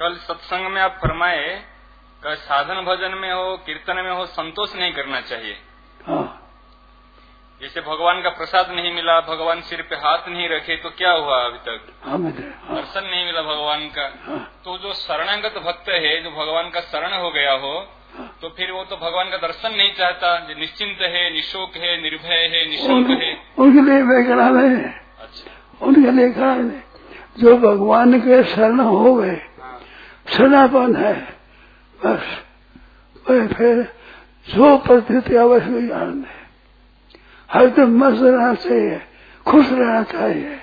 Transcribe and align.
कल 0.00 0.14
सत्संग 0.18 0.66
में 0.72 0.80
आप 0.82 0.96
फरमाए 1.00 1.48
का 2.22 2.34
साधन 2.42 2.80
भजन 2.84 3.16
में 3.20 3.32
हो 3.32 3.56
कीर्तन 3.66 3.96
में 3.96 4.10
हो 4.10 4.24
संतोष 4.28 4.74
नहीं 4.76 4.92
करना 4.92 5.20
चाहिए। 5.20 5.56
हाँ। 6.06 6.22
जैसे 7.60 7.80
भगवान 7.80 8.20
का 8.22 8.30
प्रसाद 8.38 8.70
नहीं 8.70 8.92
मिला 8.94 9.18
भगवान 9.20 9.60
सिर 9.62 9.82
पे 9.90 9.96
हाथ 9.96 10.28
नहीं 10.28 10.48
रखे 10.48 10.76
तो 10.76 10.90
क्या 10.98 11.12
हुआ 11.12 11.40
अभी 11.40 11.58
तक? 11.66 11.80
हाँ 12.04 12.18
हाँ। 12.18 12.76
दर्शन 12.76 13.04
नहीं 13.04 13.24
मिला 13.26 13.42
भगवान 13.42 13.86
का। 13.88 14.06
हाँ। 14.26 14.40
तो 14.64 14.78
जो 14.78 14.92
शरणागत 14.94 15.58
भक्त 15.66 15.88
है 15.88 16.14
जो 16.22 16.30
भगवान 16.30 16.70
का 16.70 16.80
शरण 16.86 17.18
हो 17.20 17.30
गया 17.30 17.52
हो 17.64 17.74
तो 18.42 18.48
फिर 18.56 18.70
वो 18.72 18.84
तो 18.84 18.96
भगवान 18.96 19.30
का 19.30 19.36
दर्शन 19.38 19.76
नहीं 19.76 19.92
चाहता। 19.94 20.36
जो 20.46 20.58
निश्चिंत 20.60 21.02
है 21.02 21.28
निशोक 21.34 21.76
है 21.76 22.00
निर्भय 22.02 22.48
है 22.54 22.64
निशुल्क 22.70 23.10
है। 23.20 23.32
उनके 23.58 23.80
लिए 23.82 24.00
अच्छा। 25.20 25.86
उनके 25.86 26.10
लिए 26.10 26.82
जो 27.38 27.56
भगवान 27.58 28.20
के 28.20 28.42
शरण 28.44 28.80
हो 28.80 29.14
गए 29.14 29.36
हाँ 30.30 30.38
शरणापन 30.38 30.96
है। 30.96 31.14
बस 32.04 32.22
वे 33.30 33.46
फिर 33.48 33.82
जो 34.48 34.76
परिस्थिति 34.78 35.36
अवश्य 35.36 35.66
भी 35.66 35.90
आनंद 35.90 36.24
है 36.24 36.38
हरदम 37.50 38.04
मस्त 38.04 38.22
रहना 38.22 38.54
चाहिए 38.54 39.00
खुश 39.46 39.66
रहना 39.70 40.02
चाहिए। 40.02 40.58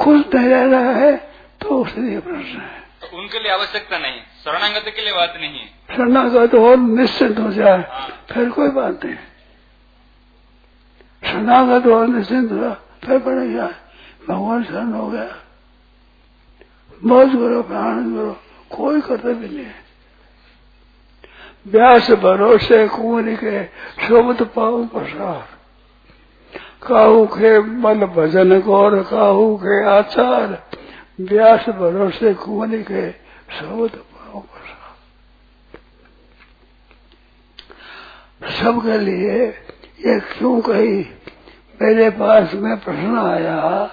खुश 0.00 0.24
नहीं 0.34 0.48
रह 0.48 0.64
रहा 0.64 0.92
है 0.92 1.16
तो 1.60 1.82
उसके 1.82 2.00
लिए 2.00 2.20
प्रश्न 2.20 2.60
है। 2.60 3.18
उनके 3.18 3.38
लिए 3.38 3.52
आवश्यकता 3.52 3.98
नहीं 3.98 4.20
शरणागत 4.44 4.84
के 4.96 5.02
लिए 5.02 5.12
बात 5.12 5.34
नहीं 5.40 5.58
है। 5.58 5.66
शरणागत 5.96 6.54
और 6.54 6.76
निश्चिंत 6.76 7.38
हो 7.38 7.52
जाए 7.52 7.82
फिर 8.30 8.50
कोई 8.50 8.68
बात 8.68 9.04
नहीं। 9.04 9.16
शरणागत 11.22 11.86
और 11.86 12.06
निश्चिंत 12.06 12.52
हो 12.52 12.74
फिर 13.04 13.52
जाए। 13.52 13.74
भगवान 14.28 14.64
शरण 14.64 14.92
हो 14.92 15.10
गया। 15.10 15.28
मौज 17.04 17.28
करो 17.28 17.62
आनंद 17.62 18.16
करो, 18.16 18.32
कोई 18.76 19.00
कर्तव्य 19.00 19.48
नहीं 19.48 19.58
है। 19.58 19.74
व्यास 21.66 22.10
भरोसे 22.10 22.88
कुंवरी 22.88 23.36
के 23.36 23.64
शोभत 24.08 24.42
पाऊ 24.42 24.84
प्रसार 24.86 25.48
काहू 26.86 27.26
के 27.26 27.60
मल 27.60 28.06
भजन 28.06 28.60
गौर, 28.60 29.02
काहू 29.02 29.56
के 29.56 29.84
आचार, 29.84 30.66
व्यास 31.20 31.68
भरोसे 31.68 32.34
कुंवरी 32.34 32.82
के 32.82 33.10
शोभत 33.58 33.96
पाऊ 33.96 34.40
प्रसार 34.40 34.78
सबके 38.50 38.98
लिए 38.98 39.46
ये 40.06 40.20
क्यों 40.20 40.60
कही? 40.60 41.06
मेरे 41.82 42.10
पास 42.10 42.54
में 42.54 42.76
प्रश्न 42.76 43.18
आया 43.18 43.84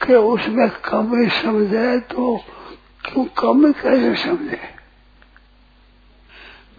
कि 0.00 0.14
उसमें 0.14 0.68
कमी 0.84 1.28
समझे 1.30 1.98
तो 2.00 2.36
क्यों 3.04 3.24
कमी 3.38 3.72
कैसे 3.72 4.14
समझे? 4.16 4.58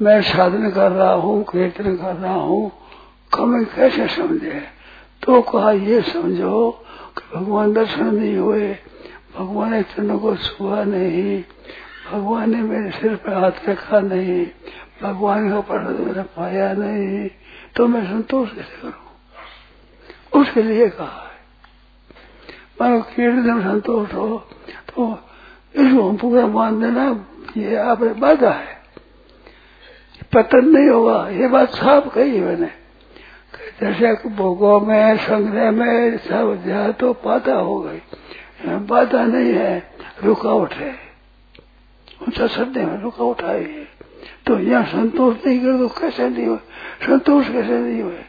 मैं 0.02 0.22
साधन 0.22 0.70
कर 0.72 0.92
रहा 0.92 1.14
हूँ, 1.14 1.44
कीर्तन 1.44 1.96
कर 1.96 2.16
रहा 2.16 2.34
हूँ 2.34 2.72
कमी 3.34 3.66
कैसे 3.66 4.08
समझे? 4.08 4.62
तो 5.24 5.42
कहा, 5.42 5.72
ये 5.72 6.02
समझो 6.02 6.72
कि 7.18 7.38
भगवान 7.38 7.74
दर्शन 7.74 8.16
नहीं 8.16 8.38
हुए, 8.38 8.78
भगवान 9.38 9.72
ने 9.72 9.82
चरण 9.84 10.18
को 10.18 10.36
छुआ 10.36 10.84
नहीं, 10.84 11.44
भगवान 12.12 12.50
ने 12.50 12.62
मेरे 12.62 12.92
सिर 12.92 13.16
पर 13.16 13.34
हाथ 13.34 13.70
रखा 13.70 14.00
नहीं, 14.00 14.46
भगवान 15.04 15.50
का 15.50 15.60
पढ़ 15.62 15.88
मैंने 15.88 16.24
पाया 16.24 16.74
नहीं 16.74 17.30
तो 17.76 17.88
मैं 17.88 18.04
संतोष 18.06 18.50
कैसे 18.50 18.82
करूँ? 18.82 20.42
उसके 20.42 20.64
लिए 20.64 20.90
कहा। 20.90 21.27
मानो 22.82 23.02
कीर्तन 23.02 23.62
संतोष 23.62 24.14
हो 24.14 24.38
तो 24.90 25.20
इसको 25.76 26.10
हम 26.10 26.18
पूरा 26.18 26.46
मान 26.48 26.82
देना 26.82 27.26
ये 27.58 27.76
आप 27.76 28.04
बाधा 28.18 28.52
है। 28.52 28.78
पतन 30.34 30.66
नहीं 30.66 30.90
होगा, 30.90 31.30
ये 31.30 31.48
बात 31.48 31.70
साफ़ 31.70 32.08
कही 32.10 32.40
मैंने। 32.40 32.70
जैसे 33.82 34.30
भोगों 34.30 34.80
में, 34.82 35.18
संग्रह 35.18 35.72
में, 35.72 36.18
सब 36.18 36.64
जाए 36.66 36.92
तो 36.94 37.14
बाधा 37.26 37.54
हो 37.54 37.80
गई। 37.80 38.02
बाधा 38.66 39.24
नहीं 39.26 39.54
है, 39.54 39.92
रुकावट 40.24 40.74
है। 40.74 40.94
ऊँचा 42.24 42.48
सदे 42.48 42.86
में 42.86 43.02
रुकावट 43.02 43.42
आई 43.42 43.64
है। 43.64 43.88
तो 44.48 44.60
यहाँ 44.60 44.86
संतोष 44.86 45.46
नहीं 45.46 45.60
कर 45.60 45.78
तो 45.78 45.88
कैसे 45.88 46.30
नहीं 46.30 46.46
हुए? 46.46 46.58
संतोष 47.04 47.50
कैसे 47.50 47.80
नहीं 47.80 48.02
हुए? 48.02 48.20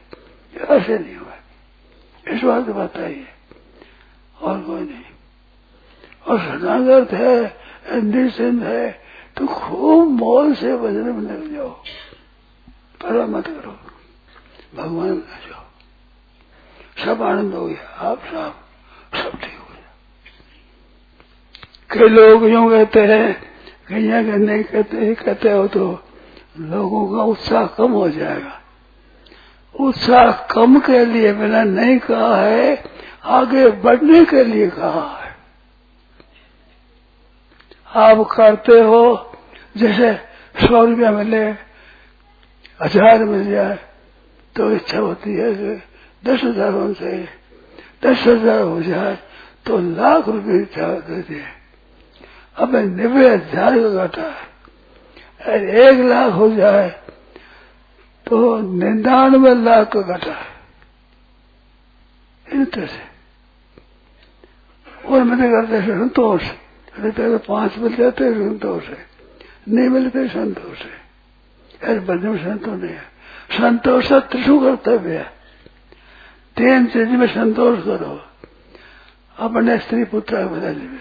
ऐसे 0.71 0.99
नहीं 0.99 1.17
हुए। 1.17 2.35
इस 2.35 2.45
बात 2.45 2.63
बताइए 2.63 3.27
और 4.43 4.61
कोई 4.63 4.81
नहीं। 4.81 5.05
और 6.27 6.39
शरणागत 6.39 7.13
है 7.13 8.03
निश्चिंत 8.03 8.63
है 8.63 8.91
तो 9.37 9.47
खूब 9.47 10.09
मोल 10.11 10.55
से 10.55 10.77
भजन 10.77 11.13
में 11.13 11.23
लग 11.23 11.55
जाओ। 11.55 11.69
परा 13.03 13.27
मत 13.27 13.47
करो। 13.47 13.73
भगवान 14.77 15.09
में 15.09 15.39
जाओ। 15.49 15.65
सब 17.05 17.23
आनंद 17.23 17.55
हो 17.55 17.67
गया। 17.67 17.89
आप 18.09 18.19
सब 18.25 18.55
सब 19.15 19.39
ठीक 19.41 19.59
हो 19.59 19.67
गया। 19.71 19.91
कई 21.91 22.09
लोग 22.09 22.45
यूँ 22.45 22.69
कहते 22.71 23.01
हैं 23.07 23.33
कहीं 23.89 24.11
अगर 24.13 24.39
नहीं 24.39 24.65
कहते 24.65 25.15
कहते 25.15 25.51
हो 25.51 25.67
तो 25.69 25.85
लोगों 26.61 27.07
का 27.17 27.23
उत्साह 27.25 27.67
कम 27.67 27.93
हो 27.93 28.09
जाएगा। 28.11 28.61
उत्साह 29.75 30.31
कम 30.47 30.79
के 30.81 31.05
लिए 31.05 31.33
मैंने 31.33 31.63
नहीं 31.71 31.99
कहा 31.99 32.37
है 32.37 32.75
आगे 33.25 33.69
बढ़ने 33.83 34.25
के 34.25 34.45
लिए 34.45 34.69
कहा 34.71 35.07
है। 35.15 35.37
आप 37.89 38.19
करते 38.29 38.81
हो, 38.81 39.33
जैसे 39.77 40.13
सौ 40.57 40.85
रुपया 40.85 41.11
मिले, 41.13 41.45
हज़ार 42.81 43.25
मिल 43.25 43.51
जाए 43.51 43.79
तो 44.57 44.71
इच्छा 44.73 44.99
होती 44.99 45.35
है 45.35 45.55
कि 45.55 45.75
दस 46.23 46.45
हज़ार 46.45 46.95
चाहिए 46.95 47.29
दस 48.05 48.27
हज़ार 48.27 48.61
हो 48.61 48.83
जाए 48.83 49.19
तो 49.67 49.79
लाख 49.79 50.29
रुपये 50.29 50.63
इच्छा 50.63 50.87
होती 50.87 51.35
है। 51.35 51.53
अब 52.57 52.77
नब्बे 52.77 53.29
हज़ार 53.29 53.73
का 53.75 53.89
घाटा 53.91 54.23
है। 54.23 54.47
एक 55.81 56.01
लाख 56.01 56.33
हो 56.35 56.49
जाए 56.55 56.89
तो 58.27 58.37
निन्यानवे 58.61 59.55
लाख 59.55 59.93
का 59.93 60.01
घाटा 60.03 60.33
है। 60.33 60.47
इस 62.47 62.73
तरह 62.73 62.87
से। 62.87 63.08
और 65.09 65.23
मैंने 65.23 65.49
करते 65.49 65.83
संतोष 65.83 66.43
रुपये 67.01 67.39
तो 67.39 67.39
पाँच 67.39 67.79
मिल 67.79 67.97
जाते 67.97 68.33
संतोष 68.33 68.85
है। 68.85 69.07
नहीं 69.69 69.89
मिलते 69.89 70.29
संतोष 70.29 70.79
है। 70.79 71.09
यार 71.85 72.01
बंधु 72.01 72.33
में 72.33 72.45
संतोष 72.45 72.81
नहीं 72.81 72.95
है। 72.95 73.03
संतोष 73.53 74.13
त्रिशु 74.13 74.61
कर्तव्य 74.61 75.17
है। 75.17 75.33
तीन 76.57 76.87
चीज़ 76.87 77.09
में 77.09 77.27
संतोष 77.27 77.79
करो। 77.79 78.25
अपने 79.39 79.79
स्त्री 79.79 80.05
पुत्र 80.05 80.47
बदल 80.47 80.77
में 80.77 81.01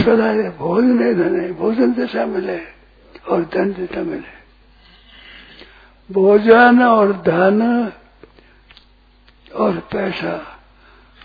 सदा 0.00 0.50
भोजन 0.50 1.14
धन 1.14 1.40
है 1.40 1.52
भोजन 1.52 1.94
जैसा 1.94 2.26
मिले 2.26 2.60
और 3.28 3.42
धन 3.54 3.72
जैसा 3.72 4.02
मिले। 4.02 4.40
भोजन 6.14 6.82
और 6.82 7.12
धन 7.12 7.92
और 9.50 9.78
पैसा 9.92 10.32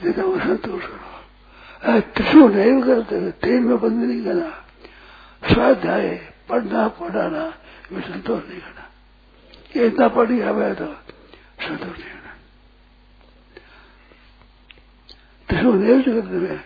जैसा 0.03 0.23
वो 0.23 0.39
संतोष 0.39 0.83
करो। 0.83 2.01
त्रिशु 2.01 2.47
नहीं 2.47 2.81
करते 2.81 3.31
तेल 3.31 3.59
में 3.59 3.79
बंद 3.79 4.03
नहीं 4.03 4.23
करना। 4.25 4.49
स्वाध्याय, 5.43 6.09
पढ़ना, 6.49 6.87
पढ़ाना 6.87 7.43
में 7.91 8.01
संतोष 8.01 8.41
नहीं 8.49 8.59
करना। 8.59 8.83
ये 9.75 9.87
इतना 9.87 10.07
पढ़ 10.07 10.29
गया 10.31 10.53
मैं 10.53 10.73
तो 10.75 10.85
संतोष 10.85 11.97
नहीं 11.99 12.11
करना। 12.11 12.33
त्रिशु 15.49 15.73
नहीं 15.73 16.01
करते 16.03 16.37
मैं 16.37 16.59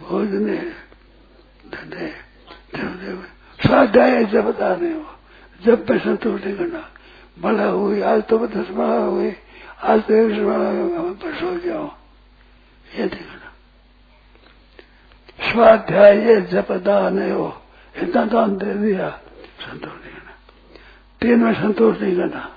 भोजने 0.00 0.56
धने 1.72 2.06
स्वाध्याय 3.60 4.24
जबता 4.24 4.74
नहीं 4.76 4.92
हो, 4.94 5.04
जब 5.60 5.86
पे 5.86 5.98
संतोष 5.98 6.44
नहीं 6.44 6.56
करना। 6.56 6.82
बड़ा 7.38 7.64
हुई, 7.64 8.00
आज 8.00 8.22
तो 8.22 8.38
बड़ा 8.38 8.96
हुई। 8.96 9.30
आज 9.82 10.02
तो 10.02 10.14
एक 10.14 10.46
बड़ा 10.46 10.56
पर 11.12 11.34
सो 11.34 11.58
जाओ 11.58 11.94
ये 12.94 13.08
करना 13.08 13.38
स्वाध्याय 15.52 16.40
जपदा 16.40 17.10
नहीं 17.10 17.32
हो। 17.32 17.62
इतना 17.96 18.24
दान 18.24 18.58
दे 18.58 18.74
दिया। 18.74 19.10
संतोष 19.60 19.90
नहीं 19.90 20.12
करना। 20.12 20.30
तीन 21.20 21.44
में 21.44 21.54
संतोष 21.54 22.00
नहीं 22.00 22.16
करना। 22.16 22.56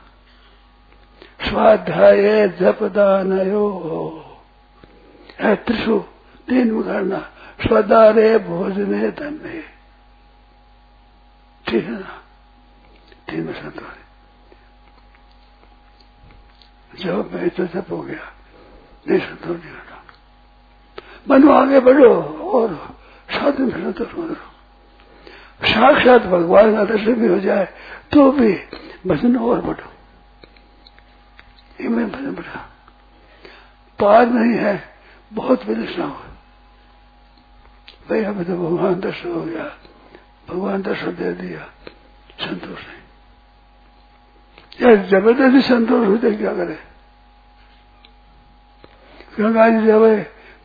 स्वाध्याय 1.49 2.47
जपदा 2.47 3.23
नहीं 3.23 3.51
हो। 3.51 4.39
त्रिशु, 5.41 5.99
तीन 6.49 6.71
में 6.71 6.83
करना। 6.83 7.31
स्वदारे 7.67 8.37
भोजने 8.37 9.11
धन्य। 9.11 9.63
ठीक 11.67 11.83
है 11.83 11.91
ना? 11.91 12.21
तीन 13.29 13.43
में 13.43 13.53
संतोष। 13.53 14.00
जब 17.03 17.33
मैं 17.33 17.49
तो 17.49 17.65
जब 17.65 17.85
हो 17.91 18.01
गया। 18.01 18.33
नहीं 19.07 19.19
संतोष 19.19 19.47
नहीं 19.47 19.73
करना 19.73 20.03
बनो, 21.27 21.51
आगे 21.51 21.79
बढ़ो, 21.79 22.15
और 22.51 22.95
साधन 23.31 23.69
संतोष 23.69 24.07
मत 24.07 24.31
रहो 24.31 24.51
साक्षात 25.63 26.21
भगवान 26.21 26.75
का 26.75 26.83
दर्शन 26.83 27.13
भी 27.13 27.27
हो 27.27 27.39
जाए 27.39 27.65
तो 28.11 28.31
भी 28.31 28.53
भजन 29.07 29.37
और 29.37 29.61
बढ़ो। 29.61 29.89
इनमें 31.81 32.11
भजन 32.11 32.35
बढ़ा। 32.35 32.69
पार 33.99 34.27
नहीं 34.27 34.59
है, 34.59 34.83
बहुत 35.33 35.65
विलक्षण 35.65 36.01
हो। 36.01 36.23
भाई 38.09 38.23
तो 38.25 38.33
भगवान 38.33 38.99
दर्शन 38.99 39.31
हो 39.31 39.41
गया। 39.41 39.63
भगवान 40.49 40.81
दर्शन 40.81 41.07
दे 41.07 41.33
दिया। 41.33 41.59
संतोष 42.41 42.79
नहीं। 42.79 43.01
या 44.81 44.95
ज़बरदस्ती 45.03 45.61
संतोष 45.61 46.07
होते 46.07 46.35
क्या 46.35 46.53
करे? 46.53 46.90
गंगा 49.39 49.69
जी 49.69 49.85
जब 49.87 50.03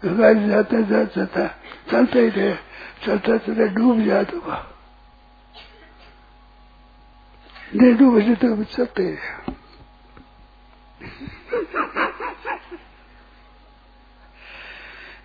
गंगा 0.03 0.33
जी 0.33 0.49
जाते 0.49 0.83
जाते 0.85 1.47
चलते 1.91 2.21
ही 2.21 2.31
थे, 2.31 2.55
चलते 3.05 3.39
चलते 3.39 3.69
डूब 3.69 3.99
तो 4.31 4.39
वह। 4.41 4.65
नहीं 7.75 7.95
डूब 7.97 8.21
तक 8.21 8.41
तो 8.41 8.65
चलते 8.67 9.03
ही 9.03 9.17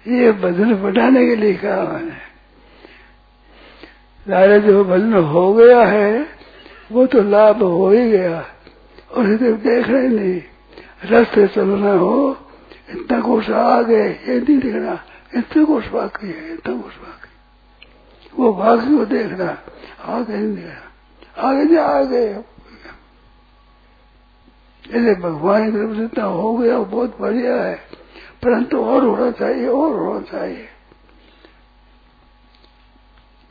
ये 0.07 0.31
भजन 0.31 0.73
बढ़ाने 0.75 1.25
के 1.27 1.35
लिए 1.35 1.53
कहा 1.55 1.83
मैंने। 1.83 2.15
सारे 4.25 4.59
जो 4.59 4.83
भजन 4.83 5.13
हो 5.13 5.53
गया 5.53 5.83
है, 5.85 6.27
वो 6.91 7.05
तो 7.05 7.21
लाभ 7.21 7.61
हो 7.63 7.89
ही 7.91 8.09
गया। 8.11 8.39
और 9.11 9.25
देख 9.25 9.87
रहे 9.87 10.07
नहीं, 10.07 10.41
रास्ते 11.03 11.47
चलना 11.47 11.91
हो 11.93 12.15
इतना 12.91 13.21
कोष 13.21 13.49
आ 13.49 13.81
गए 13.81 14.09
ये 14.09 14.41
नहीं 14.41 14.59
देखना। 14.59 15.03
इतने 15.35 15.65
कोष 15.65 15.87
बाकी 15.87 16.27
है, 16.27 16.53
इतना 16.53 16.81
कोष 16.81 16.95
बाकी 16.95 17.31
वो 18.35 18.53
बाकी 18.53 18.97
को 18.97 19.05
देखना, 19.05 19.57
आगे 20.01 20.37
नहीं 20.37 20.55
देखना। 20.55 20.91
आगे 21.41 21.65
जा 21.65 21.85
आगे। 21.85 22.39
इसलिए 24.89 25.15
भगवान 25.15 25.71
की 25.71 25.77
तरफ़ 25.77 25.97
से 25.97 26.03
इतना 26.03 26.23
हो 26.23 26.57
गया 26.57 26.79
बहुत 26.79 27.17
बढ़िया 27.21 27.63
है। 27.63 27.75
परंतु 28.43 28.77
और 28.77 29.03
होना 29.03 29.31
चाहिए, 29.31 29.67
और 29.67 29.95
होना 29.95 30.21
चाहिए। 30.21 30.67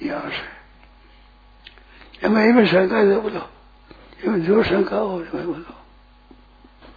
यहाँ 0.02 0.30
मैं 2.30 2.52
में 2.52 2.66
शंका 2.66 3.20
बोलो। 3.20 3.50
जो 4.38 4.62
शंका 4.62 4.96
हो 4.96 5.18
बोलो। 5.18 5.79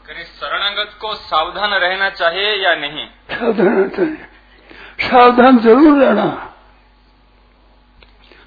शरणागत 0.05 0.97
को 1.01 1.13
सावधान 1.15 1.73
रहना 1.73 2.09
चाहिए 2.09 2.55
या 2.63 2.73
नहीं? 2.75 3.05
सावधान 3.31 3.89
चाहिए। 3.89 4.25
सावधान 4.99 5.59
ज़रूर 5.59 5.99
रहना। 5.99 6.25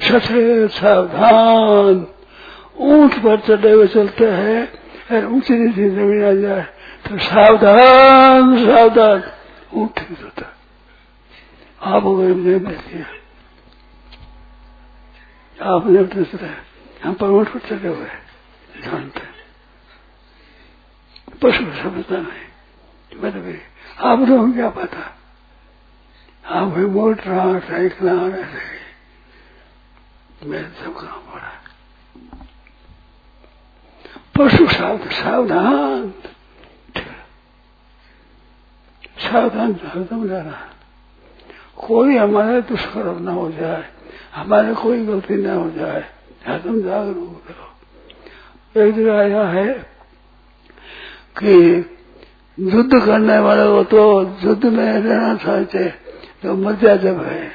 सचरे 0.01 0.69
सावधान। 0.69 2.07
ऊँट 2.87 3.15
पर 3.25 3.41
चढ़े 3.41 3.71
हुए 3.73 3.87
चलते 3.87 4.27
हैं 4.31 4.63
और 5.13 5.27
ऊँची 5.27 5.55
नीचे 5.55 5.89
ज़मीन 5.91 6.25
आ 6.25 6.33
जाए 6.41 6.63
तो 7.05 7.19
सावधान 7.19 8.57
सावधान। 8.67 9.23
ऊँट 9.75 10.01
नहीं 10.01 10.23
होता 10.23 10.53
आप 11.83 12.03
हो। 12.05 12.17
गए 12.17 12.35
मैं 12.35 12.65
बैठिए 12.65 13.05
आपने 15.59 16.03
दूसरे 16.15 16.51
हम 17.05 17.15
पर 17.15 17.27
ऊँट 17.29 17.49
पर 17.49 17.59
चढ़े 17.69 17.89
हुए 17.89 18.11
जानते 18.85 19.26
पशु 21.47 21.65
समझता 21.83 22.17
नहीं 22.17 23.21
मैंने 23.23 23.41
भी, 23.41 23.59
आप 24.01 24.19
लोगों 24.29 24.53
क्या 24.53 24.69
पता? 24.71 25.03
आप 26.45 26.69
भी 26.69 26.85
मोटर 26.87 27.61
साइकिल 27.61 28.09
ऐसे 28.09 28.65
मेरे 30.43 30.69
सब 30.75 30.95
काम 30.95 31.23
हो 31.31 31.37
रहा 31.37 31.55
पशु 34.37 34.67
सावधान। 34.69 35.11
सावधान 35.13 36.03
सावधान 39.19 39.75
सावधान 39.75 40.29
जाना 40.29 40.57
कोई 41.79 42.17
हमारे 42.17 42.61
दुष्कर्म 42.63 43.23
ना 43.23 43.33
हो 43.33 43.51
जाए, 43.53 43.85
हमारे 44.35 44.75
कोई 44.75 45.07
गलती 45.07 45.35
ना 45.37 45.55
हो 45.55 45.71
जाए, 45.71 46.03
हरदम 46.47 46.81
जागरूक 46.83 47.51
रहो। 47.51 48.83
एक 48.83 48.95
जगह 48.95 49.19
आया 49.19 49.45
है 49.49 49.96
कि 51.37 51.55
युद्ध 52.59 52.93
करने 52.97 53.39
वाले 53.39 53.65
को 53.67 53.83
तो 53.87 54.01
युद्ध 54.45 54.65
में 54.67 54.93
रहना 54.93 55.35
चाहते 55.37 55.85
तो 56.43 56.55
मज़ा 56.57 56.95
जब 56.97 57.23
है। 57.23 57.51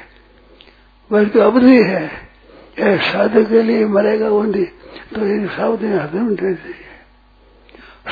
वही 1.10 1.26
तो 1.26 1.40
अवधि 1.40 1.82
है। 1.82 2.04
ये 2.76 2.96
शादी 3.04 3.44
के 3.44 3.62
लिए 3.62 3.86
मरेगा 3.86 4.28
वो 4.28 4.42
नहीं 4.44 4.64
तो 5.14 5.26
ये 5.26 5.46
सावधान 5.48 5.92
हरदम 5.92 6.28
रहती 6.36 6.70
है 6.70 6.90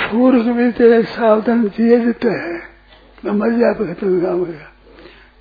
सूर्य 0.01 0.41
के 0.41 0.53
भी 0.53 0.71
तेरे 0.73 1.03
सावधान 1.05 1.69
जिए 1.69 1.99
देते 1.99 2.29
हैं, 2.31 2.61
मैं 3.25 3.33
मर 3.33 3.51
जाए 3.53 3.75
पे 3.75 3.87
खत्म 3.87 4.21
काम 4.21 4.39
होगा 4.39 4.69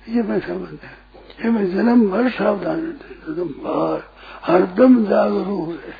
ये 0.08 0.22
मैं 0.22 0.38
समझ 0.40 0.68
है। 0.74 0.92
ये 1.40 1.50
मैं 1.50 1.64
जन्म 1.72 2.08
भर 2.10 2.30
सावधान 2.30 2.80
जन्म 3.26 3.48
भर 3.60 4.02
हरदम 4.44 5.04
जागरूक 5.04 5.68
है। 5.86 5.94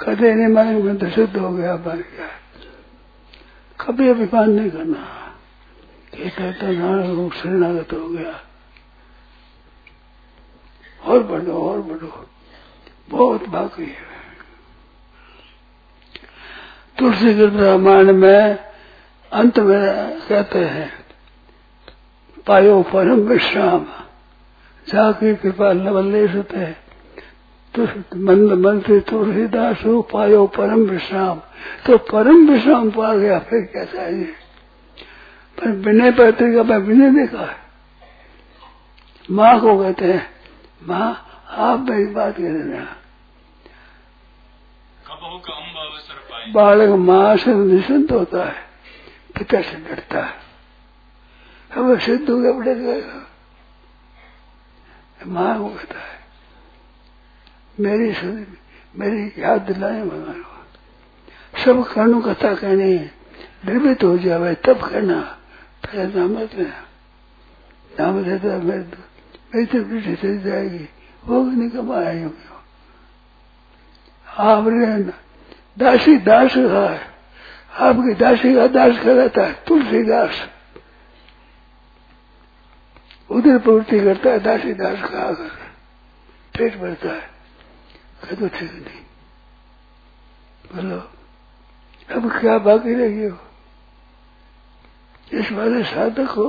कदे 0.00 0.34
नहीं 0.34 0.54
माने 0.54 0.82
मैं 0.82 0.96
तो 0.98 1.08
शुद्ध 1.10 1.36
हो 1.36 1.50
गया 1.50 1.76
बन 1.78 1.96
गया। 1.98 2.28
कभी 3.80 4.08
अभिमान 4.08 4.50
नहीं 4.50 4.70
करना। 4.70 5.34
ये 6.18 6.30
कहता 6.30 6.70
नारायण 6.70 7.16
रूप 7.16 7.32
शरणागत 7.32 7.92
हो 7.92 8.08
गया। 8.08 8.40
और 11.04 11.22
बढ़ो 11.22 11.70
और 11.70 11.80
बढ़ो। 11.80 12.26
बहुत 13.10 13.48
बाकी 13.48 13.86
है। 13.86 14.08
तुलसी 16.98 17.34
के 17.34 17.46
रामायण 17.46 18.12
में 18.12 18.58
अंत 19.32 19.58
में 19.58 20.20
कहते 20.20 20.64
हैं, 20.64 20.92
पायो 22.46 22.82
परम 22.82 23.16
विश्राम, 23.16 23.86
जाकी 24.88 25.34
कृपा 25.34 25.72
लवल 25.72 25.84
लवल्ले 25.84 26.28
सुते 26.28 26.87
मंद 27.78 28.52
मंत्री 28.52 29.00
तुलसीदास 29.00 29.84
हो 29.84 30.02
पायो 30.02 30.46
परम 30.46 30.80
विश्राम। 30.80 31.38
तो 31.86 31.98
परम 31.98 32.46
विश्राम 32.50 32.90
पा 32.90 33.14
गया 33.14 33.38
फिर 33.38 33.64
क्या 33.64 33.84
चाहिए? 33.84 34.24
पर 35.58 35.70
विनय 35.84 36.10
पत्रिका 36.10 36.62
में 36.62 36.78
विनय 36.78 37.10
देखा 37.10 37.44
है। 37.46 37.56
माँ 39.30 39.60
को 39.60 39.78
कहते 39.82 40.04
हैं 40.04 40.26
माँ 40.82 41.10
आप 41.48 41.78
मेरी 41.80 42.06
बात 42.06 42.36
कह 42.36 42.42
देना 42.42 42.86
बालक 46.52 46.88
माँ 46.98 47.36
से 47.36 47.54
निश्चिंत 47.54 48.12
होता 48.12 48.44
है 48.44 48.66
पिता 49.38 49.60
से 49.62 49.76
डरता 49.78 50.24
है। 50.24 50.34
अब 51.70 51.98
सिद्ध 51.98 52.30
हो 52.30 52.38
गया 52.38 52.74
गएगा 52.74 53.26
माँ 55.26 55.58
को 55.58 55.68
कहता 55.68 55.98
है 55.98 56.17
मेरी 57.78 58.10
मेरी 58.94 59.32
याद 59.38 59.60
दिलाए 59.62 60.02
भगवान। 60.02 60.44
सब 61.64 61.82
कर्णों 61.84 62.20
कथा 62.22 62.54
कहनी 62.54 62.92
है 62.92 63.10
निर्मित 63.66 64.04
हो 64.04 64.16
जाए 64.18 64.54
तब 64.64 64.80
कहना, 64.82 65.20
पहले 65.84 66.04
नाम 66.14 66.36
लेना 66.38 66.64
नाम 67.98 68.24
लेता 68.24 68.58
मेरे 68.58 68.84
मेरी 69.54 69.66
तो 69.66 69.82
पीछे 69.84 70.14
चली 70.16 70.38
जाएगी 70.40 70.88
वो 71.24 71.42
भी 71.44 71.56
नहीं 71.56 71.70
कमाया 71.70 72.12
यूँ 72.12 72.32
आपने 74.26 74.86
दासी 75.76 76.16
दास 76.18 76.56
है। 76.56 77.00
आपकी 77.78 78.14
दासी 78.14 78.54
का 78.54 78.66
दास 78.66 78.98
कहलाता 78.98 79.44
है, 79.46 79.52
तुलसी 79.66 80.02
दास। 80.02 80.46
उधर 83.30 83.58
प्रवृत्ति 83.58 84.00
करता 84.00 84.30
है, 84.30 84.38
दासी 84.38 84.72
दास 84.74 85.00
का 85.02 85.18
आकर 85.20 85.50
पेट 86.54 86.76
भरता 86.76 87.08
है। 87.08 87.37
तो 88.20 88.48
ठीक 88.48 88.72
नहीं 88.72 89.02
बोलो, 90.64 90.98
अब 92.08 92.30
क्या 92.32 92.58
बाकी 92.58 92.94
रही 92.94 93.24
हो 93.24 93.36
इस 95.32 95.52
वाले 95.52 95.82
साधक 95.84 96.30
हो 96.30 96.46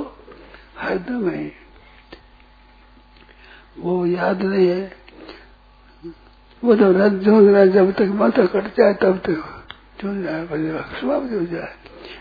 हरदम 0.77 1.29
है 1.29 1.51
वो 3.77 4.05
याद 4.05 4.41
नहीं 4.43 4.67
है। 4.67 4.81
वो 6.63 6.75
तो 6.75 6.91
रथ 6.91 7.19
झूंझ 7.19 7.45
रहा 7.45 7.65
जब 7.67 7.91
तक 7.93 8.09
माथा 8.15 8.45
कट 8.45 8.65
जाए, 8.77 8.93
तब 8.93 9.17
तक 9.25 10.01
झूंझ 10.01 10.23
जाए 10.23 10.45
समाप्त 11.01 11.31
हो 11.33 11.45
जाए। 11.45 11.73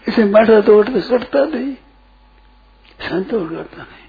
इसे 0.09 0.25
माथा 0.27 0.61
तो 0.61 0.79
उठ 0.81 0.91
कटता 0.91 1.45
नहीं, 1.47 1.75
संतोष 3.01 3.51
करता 3.51 3.83
नहीं। 3.83 4.07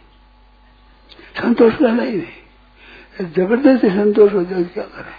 संतोष 1.36 1.74
करना 1.76 2.04
ही 2.04 2.18
नहीं। 2.18 3.28
ज़बरदस्ती 3.28 3.90
संतोष 3.90 4.34
हो 4.34 4.44
जाए, 4.44 4.64
क्या 4.66 4.84
करें? 4.86 5.16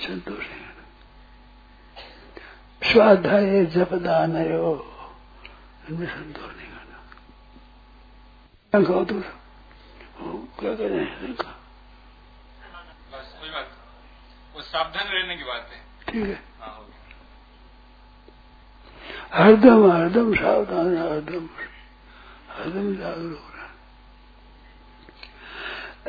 संतोष 0.00 0.44
नहीं 0.48 0.68
स्वाध्याय 2.82 3.64
जपदान 3.66 4.36
इनमें 4.36 6.06
संतोष 6.06 6.50
नहीं 6.56 6.68
करना। 6.68 6.98
कहो 8.72 9.04
तो 9.04 9.14
क्या 10.60 10.72
कह 10.74 10.86
रहे 10.88 10.98
हैं? 10.98 11.34
बस 13.12 13.26
कोई 13.40 13.50
बात 13.50 13.68
वो 14.54 14.60
सावधान 14.62 15.06
रहने 15.08 15.36
की 15.36 15.44
बात 15.44 15.64
है। 15.72 15.80
ठीक 16.08 16.26
है। 16.26 16.38
हाँ 16.60 16.72
हरदम 19.34 19.90
हरदम 19.92 20.34
सावधान 20.34 20.96
हरदम। 20.98 21.48
हरदम 22.50 22.88
जागरूक 22.96 23.46
रहना 23.46 23.68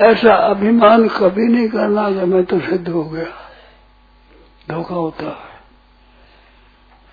ऐसा 0.02 0.34
अभिमान 0.50 1.08
कभी 1.10 1.46
नहीं 1.48 1.70
करना 1.70 2.10
कि 2.12 2.26
मैं 2.26 2.44
तो 2.46 2.60
सिद्ध 2.60 2.88
हो 2.90 3.04
गया। 3.10 3.41
धोखा 4.72 4.96
होता 4.96 5.25
है। 5.25 5.51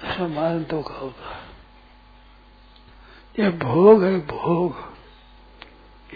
ऐसा 0.05 0.27
मान 0.27 0.65
धोखा 0.65 0.95
होता 0.95 1.35
है। 1.35 1.49
ये 3.45 3.50
भोग 3.50 4.05
है 4.05 4.19
भोग। 4.19 4.93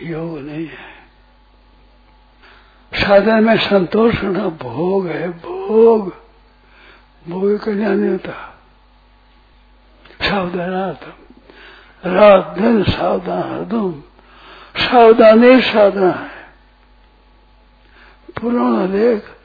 योग 0.03 0.39
नहीं 0.39 0.67
है। 0.67 0.93
साधन 2.95 3.45
में 3.45 3.57
संतोष 3.59 4.23
होना 4.23 4.49
भोग 4.49 5.07
है 5.07 5.29
भोग। 5.29 6.17
भोग 7.29 7.65
कल्याण 7.65 7.97
नहीं 7.97 8.11
होता। 8.11 8.59
सावधानार्थम 10.23 11.13
रात 12.13 12.59
दिन 12.59 12.83
सावधान 12.83 13.53
हरदम। 13.53 14.03
सावधानी 14.77 15.61
साधना 15.61 16.11
है। 16.11 16.31
पुराना 18.41 18.87
लेख 18.87 19.39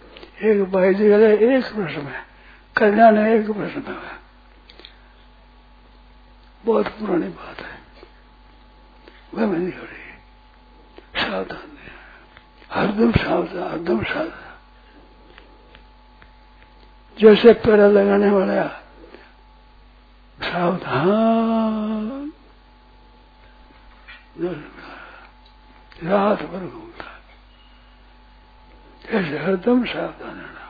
एक 0.44 0.63
बाई 0.72 0.94
जगह 0.94 1.56
एक 1.56 1.63
प्रश्न 1.63 2.01
है। 2.01 2.25
कल्याण 2.77 3.17
एक 3.17 3.46
प्रश्न 3.46 3.84
है। 3.88 4.20
बहुत 6.65 6.88
पुरानी 6.88 7.27
बात 7.27 7.60
है। 7.60 7.79
वह 9.34 9.58
नहीं 9.58 9.74
हो 9.74 9.84
रही। 9.84 10.08
सावधान 11.24 11.77
हरदम 12.72 13.12
सावधान 13.12 13.72
हरदम 13.72 14.03
सावधान। 14.03 14.56
जैसे 17.20 17.53
पैरा 17.53 17.88
लगाने 17.88 18.29
वाला 18.29 18.67
सावधान। 20.41 22.32
रात 26.03 26.41
भर 26.41 26.60
घूमता 26.60 26.87
ऐसे 29.08 29.38
हरदम 29.38 29.84
सावधान 29.86 30.36
रहना। 30.36 30.66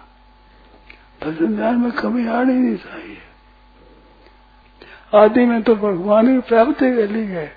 भजन 1.22 1.56
ध्यान 1.56 1.76
में 1.76 1.92
कमी 1.92 2.28
आनी 2.28 2.54
नहीं 2.54 2.76
चाहिए। 2.78 3.18
आदि 5.14 5.46
में 5.46 5.62
तो 5.64 5.76
भगवान 5.76 6.26
की 6.28 6.48
प्राप्ति 6.48 6.96
के 6.96 7.08
लिए 7.08 7.26
है 7.26 7.48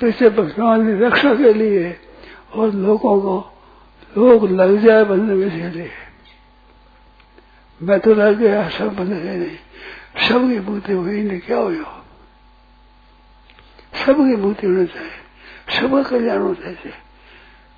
पीछे 0.00 0.30
भगवान 0.30 0.86
की 0.86 1.04
रक्षा 1.04 1.34
के 1.34 1.52
लिए 1.54 1.96
और 2.54 2.72
लोगों 2.76 3.20
को 3.20 3.36
लोग 4.16 4.50
लग 4.50 4.76
जाए 4.78 5.04
बंधन 5.04 5.34
में 5.34 5.72
लिए। 5.72 5.90
मैं 7.80 7.98
तो 8.00 8.14
लग 8.14 8.38
गया, 8.38 8.68
सब 8.68 8.96
बंद 8.96 9.12
गए 9.12 9.36
नहीं। 9.36 9.56
सबकी 10.28 10.58
बुद्धि 10.60 10.92
हुई 10.92 11.22
नहीं, 11.22 11.40
क्या 11.40 11.58
हुई 11.58 11.76
हुआ 11.76 12.00
सबकी 13.96 14.36
बुद्धि 14.36 14.66
होनी 14.66 14.86
चाहिए, 14.86 15.18
सबका 15.70 16.02
कल्याण 16.02 16.38
होना 16.38 16.54
चाहिए, 16.54 16.92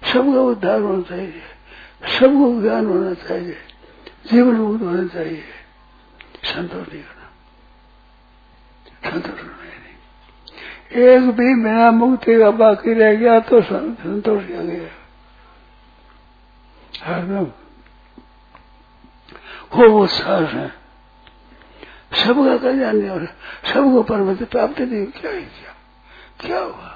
सबका 0.02 0.40
उद्धार 0.42 0.80
होना 0.80 1.02
चाहिए। 1.02 1.42
सबको 2.02 2.60
ज्ञान 2.62 2.86
होना 2.86 3.14
चाहिए, 3.14 3.56
जीवन 4.26 4.54
मुक्त 4.54 4.82
होना 4.82 5.06
चाहिए। 5.06 5.42
संतोष 6.44 6.88
नहीं 6.88 7.02
करना 7.02 7.26
संतोष 9.10 9.42
होना 9.42 9.56
नहीं। 9.62 11.04
एक 11.04 11.30
भी 11.30 11.54
मेरा 11.54 11.90
मुक्ति 11.90 12.38
का 12.38 12.50
बाकी 12.50 12.92
रह 12.94 13.14
गया 13.14 13.38
तो 13.40 13.60
संतोष 13.62 14.46
किया 14.46 14.62
गया। 14.62 14.88
हरदम 17.04 17.46
वो 19.74 20.06
सास 20.06 20.50
है। 20.50 20.68
सबका 22.16 22.56
कल्याण 22.56 22.96
नहीं 22.96 23.08
हो 23.08 23.18
रहा। 23.18 23.72
सबको 23.72 24.02
परमति 24.02 24.44
प्राप्ति 24.44 24.84
नहीं 24.86 25.06
क्या 25.06 25.32
क्या? 25.32 25.72
क्या 26.40 26.58
हुआ? 26.58 26.95